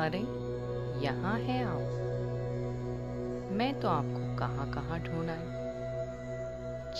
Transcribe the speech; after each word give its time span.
अरे, 0.00 0.18
यहाँ 1.04 1.38
है 1.38 1.64
आप। 1.64 1.96
मैं 3.52 3.80
तो 3.80 3.88
आपको 3.88 4.36
कहाँ 4.36 4.70
कहाँ 4.70 5.00
ढूंढ 5.00 5.30
आई। 5.30 5.60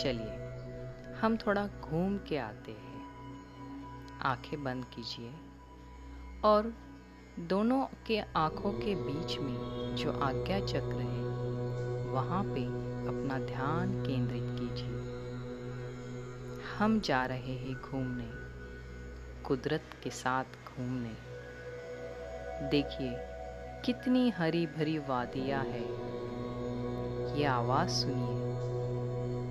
चलिए, 0.03 0.41
हम 1.21 1.37
थोड़ा 1.37 1.67
घूम 1.67 2.19
के 2.19 2.39
आते 2.39 2.73
हैं। 2.73 3.07
आँखें 4.23 4.65
बंद 4.65 4.85
कीजिए 4.85 5.33
और 6.45 6.75
दोनों 7.39 7.87
के 8.07 8.21
आँखों 8.21 8.73
के 8.73 8.95
बीच 8.95 9.39
में 9.39 9.95
जो 9.97 10.13
आज्ञा 10.13 10.61
चक्र 10.61 11.01
है, 11.01 11.25
वहाँ 12.13 12.45
पे 12.45 12.65
अपना 13.09 13.39
ध्यान 13.39 14.03
केंद्रित 14.07 14.43
कीजिए। 14.45 15.01
हम 16.79 17.01
जा 17.01 17.27
रहे 17.27 17.53
हैं 17.53 17.83
घूमने, 17.83 18.31
कुदरत 19.43 19.85
के 20.03 20.11
साथ 20.11 20.45
घूमने। 20.45 21.31
देखिए, 22.63 23.17
कितनी 23.85 24.31
हरी 24.31 24.67
भरी 24.67 24.99
वादियाँ 24.99 25.65
है। 25.65 26.11
ये 27.39 27.45
आवाज़ 27.45 27.91
सुनिए। 27.91 28.41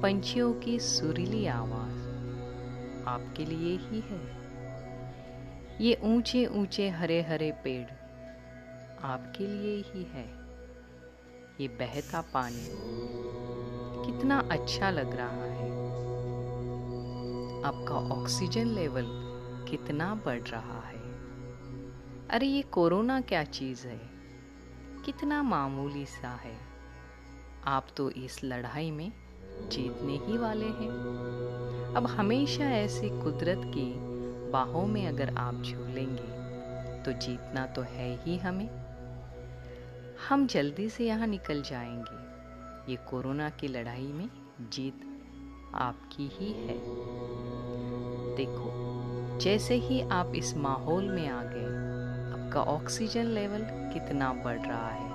पंछियों 0.02 0.54
की 0.54 0.80
सुरीली 0.80 1.46
आवाज़ 1.46 2.00
आपके 3.08 3.46
लिए 3.46 3.78
ही 3.78 4.00
है। 4.00 4.40
ये 5.82 6.00
ऊँचे 6.04 6.46
ऊँचे 6.46 6.90
हरे 6.90 7.22
हरे 7.22 7.52
पेड़ 7.52 7.90
आपके 9.04 9.48
लिए 9.48 9.84
ही 9.88 10.04
है। 10.04 10.26
ये 11.62 11.68
बहता 11.68 12.22
पानी 12.22 12.68
कितना 14.06 14.40
अच्छा 14.52 14.90
लग 14.90 15.16
रहा 15.16 15.46
है। 15.46 15.70
आपका 17.64 17.96
ऑक्सीजन 17.96 18.68
लेवल 18.68 19.06
कितना 19.70 20.16
बढ़ 20.26 20.42
रहा 20.42 20.80
है। 20.80 20.99
अरे, 22.32 22.48
ये 22.48 22.62
कोरोना 22.62 23.22
क्या 23.22 23.44
चीज़ 23.44 23.88
है? 23.88 24.02
कितना 25.06 25.44
मामूली 25.44 26.06
सा 26.06 26.30
है। 26.30 26.58
आप 27.66 27.88
तो 27.98 28.10
इस 28.10 28.44
लड़ाई 28.44 28.92
में 28.92 29.12
जीतने 29.70 30.18
ही 30.18 30.38
वाले 30.38 30.66
हैं। 30.66 30.90
अब 31.96 32.08
हमेशा 32.08 32.64
ऐसी 32.64 33.10
कुदरत 33.10 33.62
की 33.66 33.94
बाहों 34.52 34.88
में 34.88 35.08
अगर 35.08 35.38
आप 35.38 35.56
झूलेंगे 35.56 36.40
तो 37.04 37.12
जीतना 37.12 37.66
तो 37.66 37.82
है 37.82 38.24
ही 38.24 38.38
हमें। 38.38 38.70
हम 40.30 40.48
जल्दी 40.48 40.90
से 40.90 41.08
यहाँ 41.08 41.28
निकल 41.28 41.62
जाएँगे। 41.62 42.30
ये 42.92 42.98
कोरोना 43.10 43.50
की 43.50 43.68
लड़ाई 43.68 44.08
में 44.08 44.30
जीत 44.70 45.02
आपकी 45.76 46.30
ही 46.34 46.52
है। 46.52 46.80
देखो, 48.36 48.90
जैसे 49.40 49.76
ही 49.76 50.02
आप 50.02 50.34
इस 50.36 50.58
माहौल 50.58 51.10
में 51.10 51.30
आ 51.30 51.44
गए 51.44 51.59
आपका 52.50 52.62
ऑक्सीजन 52.62 53.26
लेवल 53.26 53.62
कितना 53.94 54.34
बढ़ 54.34 54.60
रहा 54.60 54.90
है? 54.90 55.12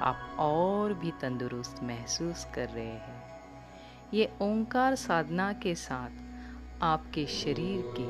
आप 0.00 0.36
और 0.38 0.94
भी 0.94 1.10
तंदुरुस्त 1.10 1.82
महसूस 1.82 2.46
कर 2.54 2.68
रहे 2.68 2.86
हैं। 2.86 3.22
ये 4.14 4.32
ओंकार 4.42 4.94
साधना 4.94 5.52
के 5.52 5.74
साथ 5.74 6.10
आपके 6.82 7.26
शरीर 7.26 7.94
की 7.98 8.08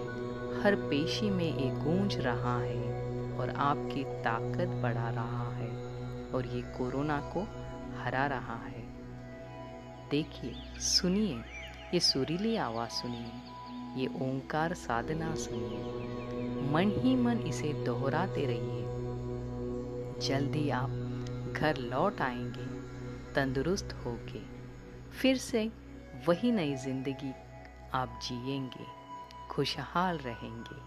हर 0.63 0.75
पेशी 0.75 1.31
में 1.31 1.57
एक 1.59 1.75
गूंज 1.85 2.17
रहा 2.17 2.59
है 2.61 2.83
और 3.39 3.51
आपकी 3.51 4.05
ताकत 4.05 4.69
बढ़ा 4.83 5.11
रहा 5.11 5.53
है 5.53 5.69
और 6.35 6.47
ये 6.47 6.63
कोरोना 6.63 7.21
को 7.21 7.43
हरा 8.03 8.27
रहा 8.27 8.57
है। 8.57 8.85
देखिए, 10.11 10.55
सुनिए, 10.79 11.41
ये 11.95 12.01
सुरीली 12.01 12.57
आवाज़ 12.57 12.91
सुनिए, 12.91 13.33
ये 14.01 14.07
ओंकार 14.07 14.75
साधना 14.75 15.35
सुनिए। 15.35 16.40
मन 16.61 16.93
ही 16.99 17.17
मन 17.17 17.39
इसे 17.39 17.73
दोहराते 17.85 18.47
रहिए। 18.47 20.29
जल्दी 20.29 20.71
आप 20.71 20.91
घर 21.57 21.77
लौट 21.77 22.21
आएँगे, 22.21 22.67
तंदुरुस्त 23.35 23.93
होके। 24.07 24.41
फिर 25.13 25.37
से 25.37 25.71
वही 26.29 26.53
नई 26.53 26.75
ज़िंदगी 26.75 27.33
आप 27.95 28.21
जिएँगे, 28.23 28.87
खुशहाल 29.51 30.19
रहेंगे। 30.19 30.79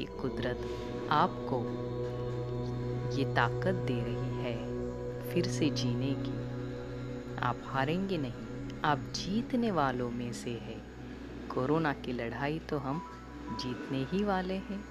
ये 0.00 0.06
कुदरत 0.20 0.68
आपको 1.10 1.58
ये 3.16 3.24
ताकत 3.34 3.74
दे 3.74 4.00
रही 4.00 4.42
है, 4.44 4.56
फिर 5.30 5.48
से 5.48 5.70
जीने 5.70 6.14
की। 6.18 6.36
आप 7.38 7.62
हारेंगे 7.66 8.18
नहीं, 8.18 8.80
आप 8.84 8.98
जीतने 8.98 9.70
वालों 9.70 10.10
में 10.10 10.32
से 10.32 10.50
है। 10.50 10.76
कोरोना 11.48 11.92
की 11.92 12.12
लड़ाई 12.12 12.58
तो 12.58 12.78
हम 12.78 13.02
जीतने 13.54 14.02
ही 14.04 14.22
वाले 14.24 14.58
हैं। 14.68 14.84